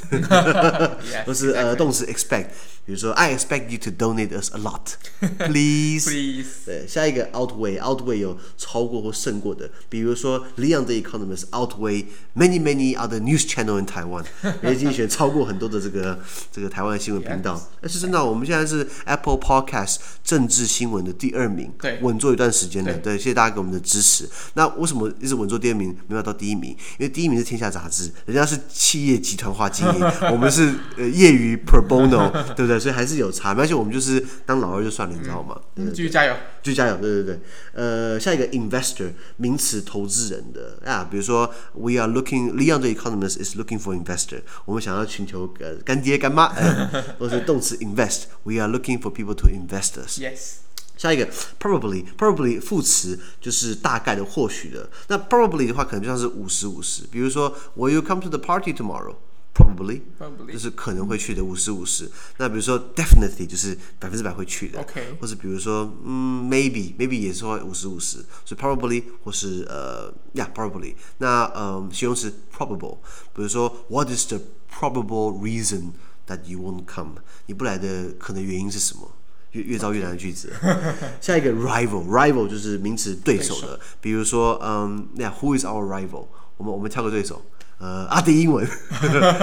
[1.25, 2.47] 都是呃动词 expect，
[2.85, 6.11] 比如说 I expect you to donate us a lot，please。
[6.11, 6.47] Please。
[6.67, 14.25] 对，下一个 outweigh，outweigh 有超过或胜过的，比如说 Leon the Economist outweigh many many other news channel in Taiwan，
[14.63, 16.19] 也精选超过很多的这个
[16.51, 17.63] 这个台湾的新闻频道。
[17.81, 21.12] 但是真的，我们现在是 Apple Podcast 政治新闻的。
[21.13, 24.29] 第二名，对，稳坐一段时间的，对，谢谢大家给我们的支持。
[24.55, 26.71] 那为什么一直稳坐第二名，没有到第一名？
[26.71, 30.01] 因为第一名是天下杂志，人家是企业集团化经营，
[30.33, 32.79] 我们是呃业余 pro bono，对不对？
[32.79, 35.61] 所以还是有差，而且我们就是当老二就算了，你知道吗？
[35.77, 37.41] 嗯，继续加油，继续加油，对对对。
[37.75, 46.49] 呃，下一个 investor 名词，投资人的啊，比如说 we are looking，Leon the Economist is looking for investor，我们想要寻求呃干爹干妈，
[47.19, 50.19] 或者是动词 invest，we are looking for people to invest us。
[50.19, 50.63] Yes。
[51.02, 51.28] 下一个
[51.60, 54.90] probably，probably 副词就是大概的、或许的。
[55.08, 57.04] 那 probably 的话，可能就像是五十五十。
[57.12, 60.52] 比如说，Will you come to the party tomorrow？Probably，Probably.
[60.54, 62.10] 就是可能会去的五十五十。
[62.38, 64.80] 那比如说，definitely 就是百分之百会去的。
[64.80, 68.24] OK，或者比如说，嗯，maybe，maybe 也是会五十五十。
[68.46, 70.96] 所以 probably 或是呃，yeah，probably。
[71.20, 72.98] 那嗯，形容词 probable，
[73.36, 74.40] 比如说，What is the
[74.72, 75.92] probable reason
[76.28, 77.16] that you won't come？
[77.48, 79.11] 你不来的可能原因是什么？
[79.53, 80.53] 越越造越难的句子。
[81.21, 86.27] 下一个 rival，rival 就是名词对手的，比如说，嗯，那 Who is our rival？
[86.59, 87.43] 我们我们挑个对手。
[87.85, 88.65] 呃，阿迪英文，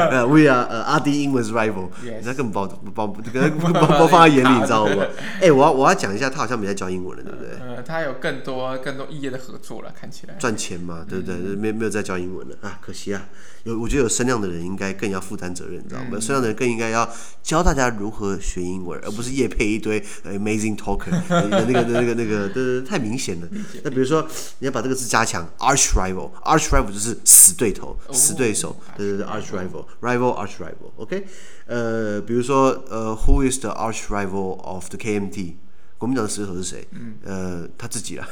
[0.10, 5.04] 呃，We are 呃阿迪英文 rival，你这根本把把把把把放在眼里，你知道吗？
[5.41, 7.49] 哎，我要我要讲一下，他好像没在教英文了，对不对？
[7.60, 11.36] 呃，他有更多更多异业的合作了，看起来赚钱嘛，对不对？
[11.36, 13.21] 没没有在教英文了啊，可惜啊。
[13.65, 16.08] 有我觉得有声量的人应该更要负担责任，你知道吗？
[16.13, 17.08] 有声量的人更应该要
[17.43, 23.47] 教大家如何学英文，而不是夜配一堆 amazing talker 那个那个那个那个，对，太明显了。
[23.84, 24.25] 那比如说
[24.60, 27.99] 你要把这个字加强，arch rival，arch rival 就是死对头。
[28.30, 31.26] 死对手，对对对，arch rival，rival arch rival，OK，
[31.65, 35.56] 呃，比如说呃，Who is the arch rival of the KMT？
[35.98, 36.88] 国民党的死对头是谁？
[36.92, 38.26] 嗯，呃，他自己了，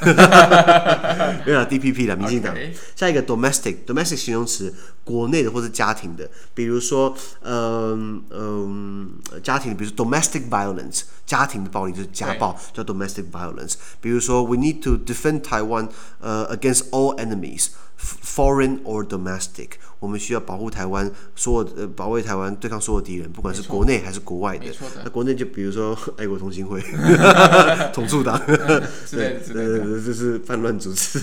[1.45, 2.55] 没有了，DPP 了，民进党。
[2.95, 4.73] 下一个 domestic，domestic 形容词，
[5.07, 13.75] 国内的或者家庭的，比如说，嗯嗯，家庭，比如说 domestic violence，家庭的暴力就是家暴，叫 domestic violence。
[14.01, 15.87] 比如说，we need to defend Taiwan，
[16.19, 17.69] 呃，against all enemies。
[17.99, 24.65] Foreign or domestic，我们需要保护台湾，所有呃保卫台湾对抗所有敌人，不管是国内还是国外的。
[25.03, 26.79] 那国内就比如说 爱国同心会、
[27.91, 31.19] 统促党，对对对对，这是叛乱组织。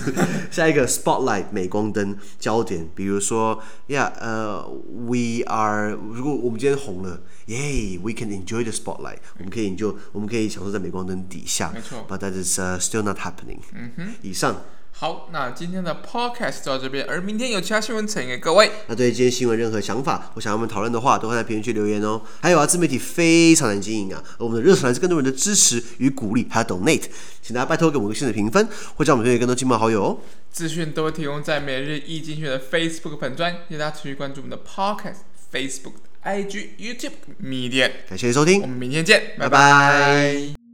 [0.51, 3.57] 下一个 spotlight 美光灯焦点，比如说
[3.87, 11.71] 呀呃、yeah, uh,，we are 如果我们今天红了，耶、yeah,，we can enjoy the spotlight，我们可以就我们可以享受在镁光灯底下。
[11.73, 13.59] 没错，but that is、uh, still not happening。
[13.73, 14.55] 嗯哼，以上。
[14.97, 18.71] 好，那今天的 podcast 就到这边，而明天有其他新闻呈给各位。
[18.87, 22.21] 那对于今天新闻任何想法，或想要我们讨论的话，都会在评论区留言哦。
[22.39, 27.03] 还有啊，自媒体非常难经营啊，而我们的热忱来自更多人的支持与鼓励，还有 donate，
[27.41, 30.17] 请大家拜托给我们个新的评分，或将我们推给更多亲朋好友哦。
[30.49, 35.17] 资讯都会提供在每日易经济学的 Facebook 粉专，请大家持续关注我们的 podcast、
[35.51, 37.91] Facebook、IG、YouTube、Medium。
[38.07, 39.49] 感谢收听，我们明天见，拜拜。
[39.49, 40.64] 拜拜。